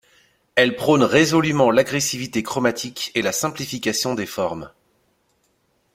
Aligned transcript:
Elle 0.55 0.75
prône 0.77 1.03
résolument 1.03 1.69
l'agressivité 1.69 2.41
chromatique 2.41 3.11
et 3.13 3.21
la 3.21 3.31
simplification 3.31 4.15
des 4.15 4.25
formes. 4.25 4.71